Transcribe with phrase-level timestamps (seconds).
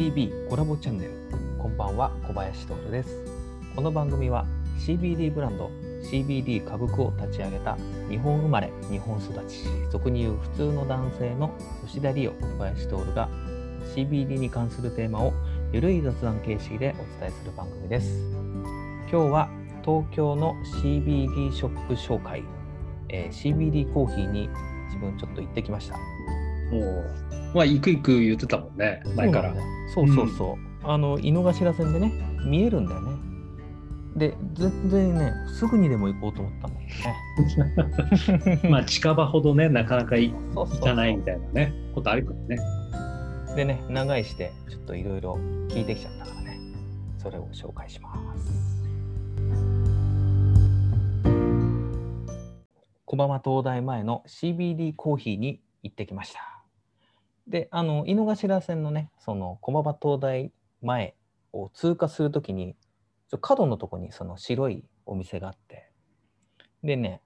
[0.00, 1.12] CBD コラボチャンネル。
[1.58, 3.22] こんばんは小林徹です。
[3.76, 4.46] この番組は
[4.78, 5.70] CBD ブランド
[6.10, 7.76] CBD 歌舞伎を立ち上げた
[8.08, 11.52] 日本生まれ日本育ち俗に言う普通の男性の
[11.86, 13.28] 吉田理央小林徹が
[13.94, 15.34] CBD に関するテーマを
[15.70, 18.08] ゆるい雑談形式でお伝えする番組です。
[19.10, 19.50] 今日は
[19.84, 22.42] 東京の CBD ショップ紹介、
[23.10, 24.48] えー CBD コーヒーに
[24.86, 25.96] 自分ちょっと行ってきました。
[26.70, 27.04] もう、
[27.54, 29.54] まあ、行く行く言ってたもんね、前から。
[29.94, 32.12] そうそうそうそう、あの井の頭線でね
[32.44, 33.10] 見えるんだよね。
[34.16, 36.86] で全然ねすぐにでも行こうと思ったんだよ
[38.56, 38.60] ね。
[38.70, 40.32] まあ、近場ほどね、なかなか行
[40.82, 42.58] かないみたいなね、ことあるからね。
[43.56, 46.58] でね長いしてちょっといろいろ聞いてきちゃったからね。
[47.18, 48.70] それを紹介します。
[53.10, 56.49] 小浜東大前の CBD コーヒーに行ってきました
[57.50, 60.52] であの井の頭線のねその小浜東大
[60.82, 61.16] 前
[61.52, 62.76] を通過するときに
[63.28, 65.90] ちょ角のとこにその白いお店があって
[66.84, 67.20] でね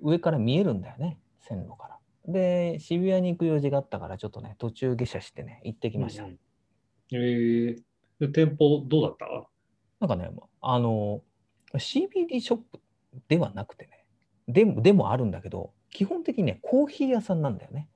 [0.00, 1.98] 上から見えるんだよね線路から。
[2.28, 6.38] で渋谷に行く用事があったからちょっとね途中下車してね行ってきました、うんうん。
[7.12, 7.16] え。
[7.18, 7.82] ー
[8.18, 9.26] で店舗どうだった？
[10.00, 10.30] なんかね
[10.62, 11.20] あの
[11.74, 12.80] CBD ショップ
[13.28, 14.06] ではなくてね
[14.48, 17.88] でもでもあるんだけど基本的にねコーヒー屋さんなんだよね。
[17.88, 17.95] で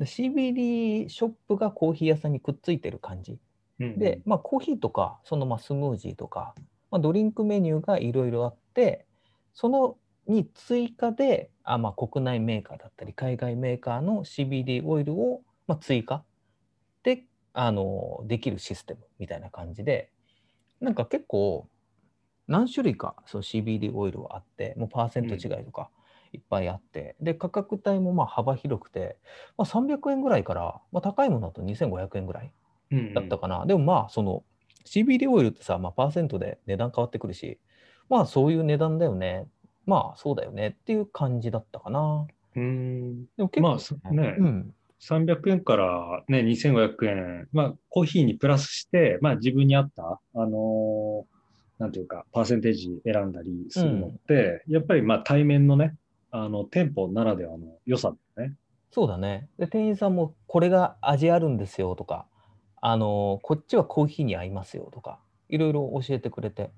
[0.00, 3.38] CBD ショップがコーヒー屋さんにくっついてる感じ。
[3.78, 6.54] で、まあ、コーヒーとかそのまあスムージーとか、
[6.90, 9.06] まあ、ドリンクメニューがいろいろあって
[9.52, 16.24] そのに追加であ、まあ、国内メーカーだったり海外メーカーの CBD オイルを、まあ、追加
[17.02, 20.10] であのできるシステムみたいな感じで
[20.80, 21.68] なんか結構
[22.48, 25.90] 何種類かその CBD オイルはあってもうパーセント違いとか
[26.36, 29.16] いっぱいあって、で価格帯もまあ幅広くて、
[29.56, 32.52] まあ、300円ぐらいから、まあ、高いものだと2500円ぐらい
[32.92, 33.66] うんだったかな。
[33.66, 34.44] でもまあ、その
[34.84, 37.58] CBD オイルってさ、まあ、パーセントで値段変わってくるし、
[38.08, 39.46] まあそういう値段だよね。
[39.86, 42.26] まあそうだよねっていう感じだったかな。
[42.54, 43.24] うん。
[43.36, 44.74] でも結構、まあそねうん。
[44.98, 51.36] 300円からね、2500円、まあ、コーヒーにプラスして、まあ、自分に合った、あのー
[51.78, 55.94] なんていうか、パーセンテージ選んだりするのって、やっぱりまあ、対面のね、
[56.30, 58.56] あの、店舗ならではの良さだよね。
[58.90, 59.48] そうだね。
[59.58, 62.26] で、店員さんもこれが味あるんですよとか、
[62.80, 66.70] あのこっちはコーヒーに合いますよとか、いろいろ教えてくれて、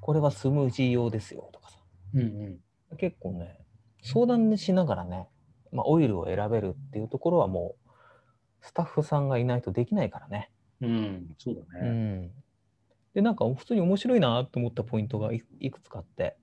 [0.00, 1.78] これはスムージー用ですよとかさ。
[2.14, 2.24] うんう
[2.94, 2.96] ん。
[2.96, 3.58] 結構ね、
[4.02, 5.28] 相談しながらね、
[5.72, 7.90] まあ、オイルを選べるっていうところはもう、
[8.62, 10.50] スタッフさんがいないとできないからね。
[10.80, 11.90] うん、そうだうね。
[11.90, 12.30] ん、
[13.14, 16.36] でなんか普通に面白いなと思ったポイントがいいくつかあって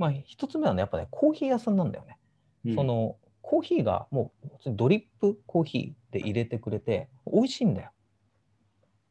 [0.00, 2.16] まあ一つ目はねやっぱねコーヒー屋さんなんだよね、
[2.64, 2.74] うん。
[2.74, 7.90] そ、のコーヒーがもうドリップコーヒーで入れてくれて美味しいんだよ。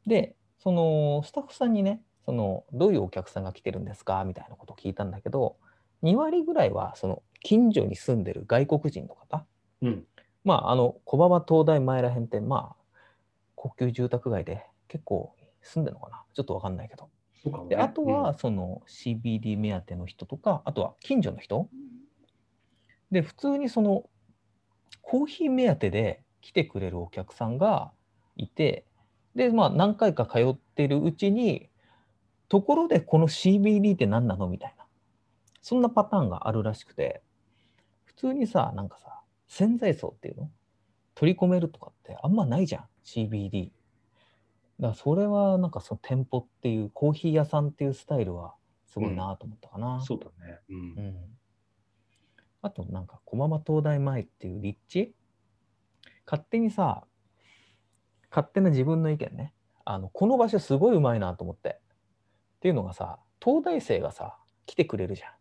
[0.07, 4.23] でそのスタッフさんにねそのどういうお客さんが来てるんですか？
[4.25, 5.57] みたいなことを聞いたんだけど
[6.01, 9.45] 2割ぐらいはその近所に住んでる外国人の方。
[9.83, 10.06] うん。
[10.44, 12.97] まああの小馬場東大前らへんってまあ
[13.53, 16.23] 高級住宅街で結構住んでるのかな？
[16.33, 17.09] ちょっとわかんないけど。
[17.67, 21.69] であとはその CBD 目当ての人とかあとは近所の人。
[23.11, 24.03] で普通にその
[25.01, 27.91] コーヒー目当てで来てくれるお客さんが
[28.35, 28.85] いて
[29.35, 31.69] でまあ何回か通ってるうちに
[32.50, 34.85] ところでこの CBD って何なのみたいな。
[35.61, 37.21] そんなパターンがあるらしくて。
[38.06, 40.51] 普通にさなんかさ潜在層っていうの？
[41.16, 43.71] 取り込めるとかってあんまないじゃん CBD
[44.79, 50.59] だそれはなんかその店舗っていうコーヒー屋さんっていうスタイルはすごいなと思ったかな、そうだね。
[50.69, 50.78] うん。
[50.78, 51.09] う。
[51.09, 51.16] ん。
[52.62, 55.16] あとなんか駒場東大前っていう立地？
[56.25, 57.03] 勝手にさ
[58.29, 59.53] 勝手な自分の意見ね。
[59.85, 61.79] あのこの場所すごいうまいなと思って。
[62.57, 65.31] っていうのがさ東大生がさ来てくれるじゃん。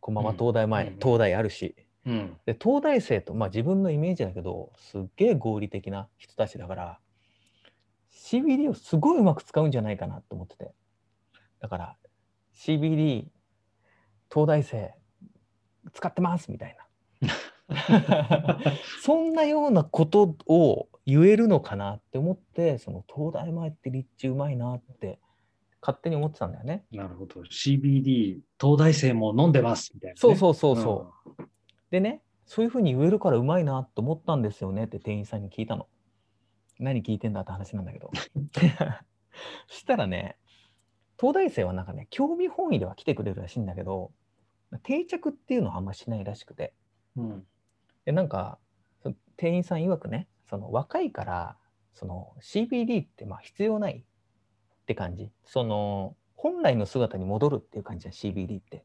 [0.00, 0.98] 駒場東大前、うんうん。
[1.00, 1.74] 東大あるし。
[2.06, 2.36] うん。
[2.46, 6.98] で東大生とまあ自分のイメージだけどすっげえ合理的な人たちだから
[8.12, 10.72] CBD をすごいうまく使うんじゃないかなと思ってて
[11.60, 11.96] だから
[12.54, 13.26] CBD
[14.30, 14.94] 東大生
[15.92, 16.76] 使ってますみたい
[17.20, 17.32] な
[19.02, 25.18] そんなようなことを言えるのかなって思ってその東大前って立地うまいなって
[25.80, 26.84] 勝手に思ってたんだよね。
[26.92, 27.42] なるほど。
[27.42, 30.16] CBD、東大生も飲んでますみたいな、ね。
[30.16, 31.44] そうそうそうそう。
[31.90, 35.88] でね、そういうふうに言えるからうまいなと思ったんですよねって店員さんに聞いたの。
[36.78, 38.10] 何聞いてんだって話なんだけど。
[39.68, 40.36] そしたらね、
[41.18, 44.12] 東大生はなんかね、興味本位では来てくれるらしいんだけど、
[44.82, 46.74] 定着っていうのはあんましないらしくて。
[47.16, 47.46] うん。
[48.04, 48.58] で、なんか、
[49.36, 51.56] 店員さん曰くね、その若いから
[51.94, 55.30] その CBD ってまあ必要ないって感じ。
[55.44, 58.84] その本来の姿に戻るっていう感じじゃん、CBD って。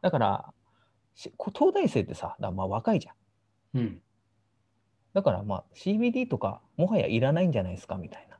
[0.00, 0.54] だから、
[1.14, 3.14] 東大生ってさ、まあ若いじゃん。
[3.78, 4.02] うん。
[5.14, 8.38] だからまあ CBD とかもはやいらないんじゃないですかみたいな。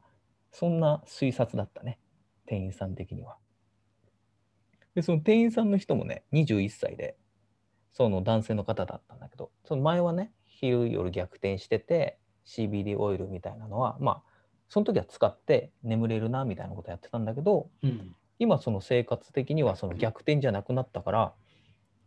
[0.53, 1.99] そんな推察だったね。
[2.47, 3.37] 店員さん的には。
[4.95, 7.17] で、その店員さんの人もね、21歳で、
[7.93, 14.23] その男性の方だったんだけど、その前はね、昼夜逆転してて、CBD オイルみたいなのは、まあ、
[14.69, 18.15] その時は使って眠れるなみたいなことやってたんだけど、うん。
[18.39, 21.33] 今その生活的にはその逆転じゃなくなったから、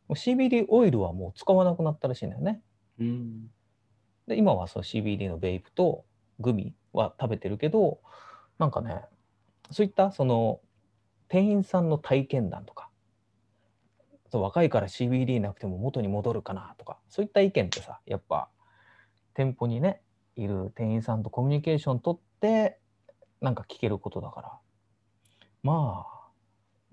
[0.10, 2.62] CBD オイルはもう使わなくなったらしいんだよね。
[3.00, 3.52] うん。
[4.32, 6.06] で今はその CBD のベイプと
[6.40, 8.00] グミは食べてるけど
[8.60, 9.02] なんかね
[9.72, 10.62] そういったその
[11.28, 12.90] 店員さんの体験談とか
[14.32, 18.48] そう若いから CBD なくても元に戻るかなとかそういった意見ってさやっぱ
[19.34, 20.02] 店舗にね
[20.38, 22.80] いる店員さんとコミュニケーション取って
[23.42, 24.52] なんか聞けることだから
[25.62, 26.30] まあ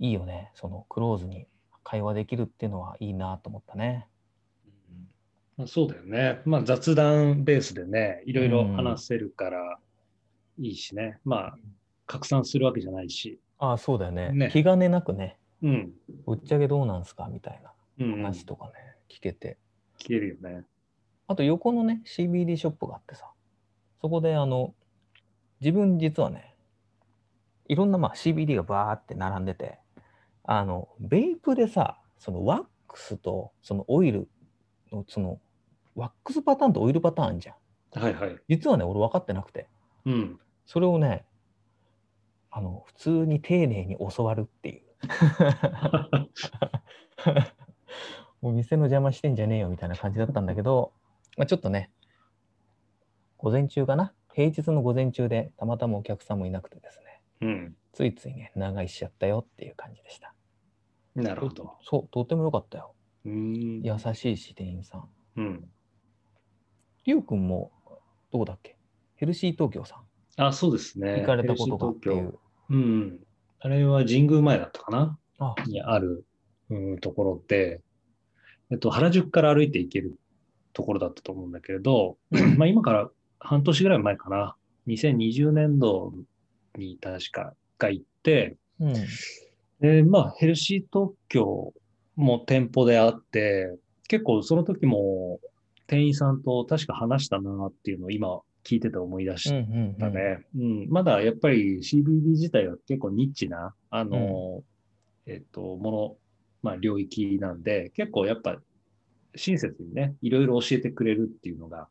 [0.00, 1.46] いいよねそのクローズに
[1.84, 4.08] 会話できるっていうのはいいなと思ったね。
[5.58, 6.40] まあ、そうだよね。
[6.44, 9.78] まあ雑談ベースでね、いろいろ話せるから
[10.58, 11.18] いいしね。
[11.24, 11.58] まあ
[12.06, 13.40] 拡散するわけじゃないし。
[13.58, 15.92] ああそうだよねね気兼ねなくねうん。
[16.24, 18.22] ぶっちゃけどうなんすかみたいなうん、うん。
[18.22, 18.72] 話とかね、
[19.10, 19.58] 聞けて。
[19.98, 20.64] 聞けるよね。
[21.26, 23.28] あと横のね、CBD ショップがあってさ、
[24.00, 24.74] そこであの、
[25.60, 26.54] 自分実はね、
[27.66, 29.80] いろんなまあ CBD がバーって並んでて、
[30.44, 34.28] あの、ベイプでさ、そのワックスとそのオイル
[34.92, 35.40] の、その、
[35.98, 37.56] ワックスパターンとオイルパターンあんじゃん。
[38.00, 38.38] はいはい。
[38.48, 39.66] 実はね、俺分かってなくて、
[40.06, 40.38] うん。
[40.64, 41.26] それをね、
[42.50, 44.82] あの、普通に丁寧に教わるっていう。
[48.40, 50.92] もう店の邪魔してんじゃねえよみたいな感じだったんだけど、
[51.36, 51.90] まあ、ちょっとね、
[53.36, 54.14] 午前中かな？
[54.32, 57.76] 平日の午前中でたまたまお客さんもいなくてですね、うん。
[57.92, 60.32] ついついね、長居しちゃったよっていう感じでした。
[61.16, 61.76] なるほど。
[61.82, 62.94] そう、とても良かったよ。
[63.24, 63.82] うん。
[63.82, 65.08] 優しいし、店員さん。
[65.36, 65.68] うん。
[67.08, 67.72] りゅうくんも、
[68.30, 68.76] どうだっけ？
[69.16, 69.96] ヘルシー東京さ
[70.36, 71.20] ん、あ、そうですね。
[71.20, 72.32] 行かれたことがっていう。
[72.32, 72.38] 京。
[72.68, 73.18] うん。
[73.60, 75.18] あれは神宮前だったかな？
[75.38, 76.26] あ、にある、
[76.68, 77.80] うん、ところで、
[78.70, 80.18] えっと、原宿から歩いて行ける
[80.74, 82.18] ところだったと思うんだけれど、
[82.58, 83.08] まあ今から
[83.38, 84.54] 半年ぐらい前かな、
[84.86, 86.12] 2020年度
[86.76, 88.94] に確かが行って、うん。
[89.80, 91.72] で、まあヘルシー東京
[92.16, 93.78] も店舗であって、
[94.08, 95.40] 結構その時も
[95.88, 100.44] 店員さんと確か話したなっていうのを今聞いてて思い出しうんうんうんだね。
[100.56, 100.86] うん。
[100.90, 104.62] まだやっぱり CBD 自体は結構ニッチな、あの、
[105.26, 106.16] えっと、もの、
[106.62, 108.60] まあ領域なんで、結構やっぱ
[109.34, 111.88] 親切にね、いろいろ教えてくれるっていうのが、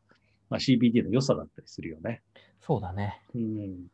[0.48, 2.22] まあ CBD の良さだったりするよね。
[2.60, 3.20] そうだね。
[3.34, 3.86] うん。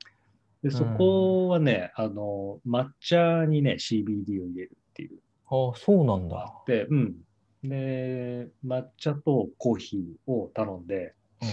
[0.62, 6.48] で、そこはね、あの、抹茶にね、CBD を入れるっていうあそうなんだのがあ。
[6.62, 7.14] って、うん。
[7.64, 11.46] で、抹茶とコーヒーを頼んで、う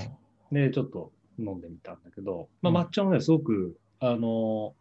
[0.53, 4.73] んで、ちょっと飲んでみたんだけど、まあ、うん抹茶もね、すごく、あの、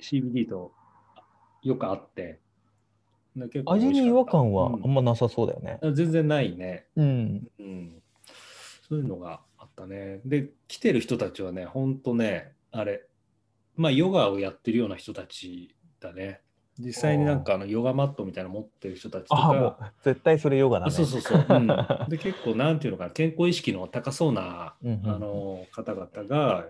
[0.00, 0.72] CBD と
[1.62, 2.38] よく合って、
[3.66, 5.78] 味に違和感はうんあんまなさそうだよね。
[5.82, 6.86] あ全然ないね。
[6.96, 7.48] うん。
[7.58, 8.02] うん。
[8.88, 10.20] そういうのがあったね。
[10.24, 13.06] で、来てる人たちはね、ほんとね、あれ、
[13.76, 16.40] まあ、ヨガをやってるような人たちだね。
[16.80, 20.88] 実際になんかあのヨガマットみたいなの持ってる人たちとあもか、う絶対それヨガだね。
[20.88, 21.66] あそうそうそう、うん。
[22.08, 25.00] で結構なんていうのかな健康意識の高そうなうんうん。
[25.04, 26.66] うんあの方々が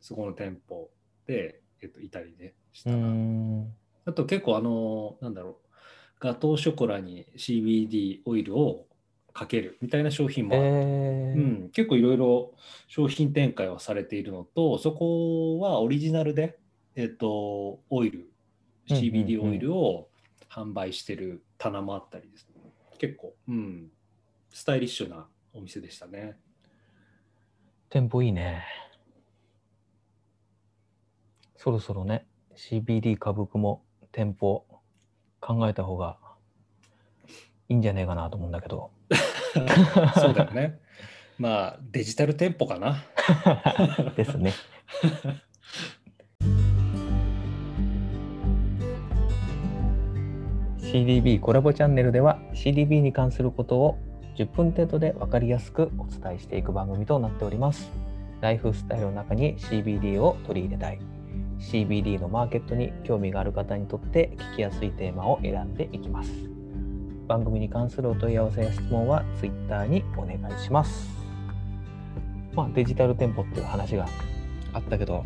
[0.00, 0.90] そこの店舗
[1.26, 3.74] で、えっと、いたりねしうーたな、ん。
[4.06, 5.54] あと結構あのなんだろう
[6.20, 8.86] ガトーショコラに CBD オイルを
[9.32, 11.34] かけるみたいな商品もあって、えー。
[11.34, 12.52] うん、結構いろいろ
[12.86, 16.58] 商品展開はされているのとそこはオリジナルで、
[16.94, 18.30] えっと、オイル
[18.88, 20.08] CBD オイルを
[20.50, 22.62] 販売してる棚もあったりですね
[22.98, 23.88] 結構、うん、
[24.50, 26.36] スタイリッシュなお店でしたね。
[27.90, 28.64] 店舗いいね。
[31.56, 32.26] そろそろね、
[32.56, 34.66] CBD 株区も店舗
[35.40, 36.18] 考えた方が
[37.68, 38.90] いいんじゃねえかなと思うんだけど。
[40.16, 40.80] そうだよね。
[41.38, 43.04] まあデジタル店舗かな。
[44.16, 44.52] ですね。
[50.94, 53.98] CDB コラボチャンネルでは CDB に関することを
[54.36, 57.90] 10分程度で分かりやすくお伝えしていく番組となっております。
[58.40, 61.00] ライフスタイルの中に CBD を取り入れたい。
[61.58, 66.30] CBD のマーケットに興味がある方にとって聞きやすいテーマを選んでいきます。
[67.26, 71.08] 番組に関するお問い合わせや質問は Twitter にお願いします。
[72.54, 74.06] まあ、デジタル店舗っていう話が
[74.72, 75.24] あったけど、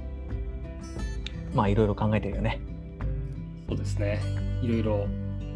[1.53, 2.59] まあいろいろ考えてるよね。
[3.69, 4.19] そうですね。
[4.63, 5.07] いろいろ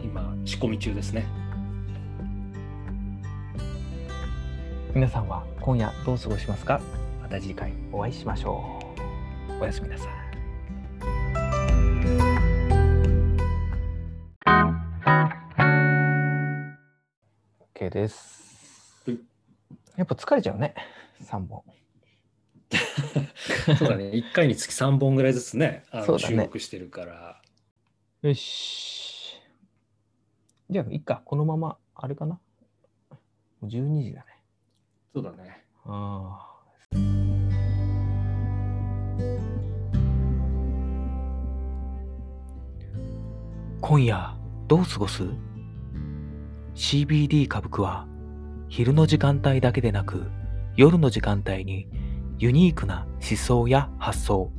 [0.03, 1.25] 今仕込み中ですね。
[4.95, 6.81] 皆さんは今夜どう過ごしますか？
[7.23, 8.79] また次回お会いしましょ
[9.49, 9.63] う。
[9.63, 10.09] おやすみなさい。
[17.75, 19.19] OK ですはい。
[19.97, 20.75] やっぱ疲れちゃうね、
[21.25, 21.63] 3本。
[23.79, 24.11] そうだね。
[24.11, 27.41] 1回につき3本ぐらいずつね、ね収録してるから。
[28.23, 29.02] よし。
[30.73, 31.23] じゃあ、いっか。
[31.25, 32.41] このまま、あれかな。
[33.11, 33.19] も
[33.63, 34.27] う12時だね。
[35.15, 35.65] そうだね。
[35.85, 36.53] ああ。
[43.83, 44.35] 今夜
[44.69, 45.25] どう過ごす
[46.75, 48.07] ?CBD 歌舞伎は
[48.69, 50.31] 昼の時間帯だけでなく
[50.77, 51.89] 夜の時間帯に
[52.39, 54.51] ユニークな思想や発想、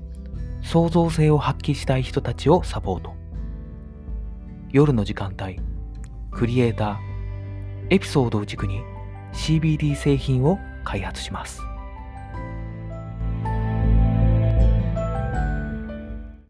[0.61, 3.15] 創造性を発揮したい人たちをサポート。
[4.71, 5.59] 夜の時間帯、
[6.35, 6.97] クリエイター、
[7.89, 8.81] エピソードを軸に
[9.33, 11.61] CBD 製品を開発します。